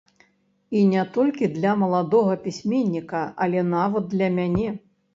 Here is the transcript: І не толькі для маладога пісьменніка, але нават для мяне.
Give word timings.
І 0.79 0.81
не 0.93 1.03
толькі 1.17 1.51
для 1.59 1.75
маладога 1.83 2.33
пісьменніка, 2.49 3.23
але 3.49 3.67
нават 3.79 4.13
для 4.19 4.35
мяне. 4.41 4.79